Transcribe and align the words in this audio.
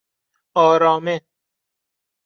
آرامه 0.55 1.21